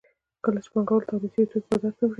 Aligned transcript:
کله 0.43 0.59
چې 0.63 0.69
پانګوال 0.73 1.03
تولید 1.09 1.31
شوي 1.35 1.45
توکي 1.51 1.67
بازار 1.71 1.93
ته 1.97 2.01
وړي 2.03 2.09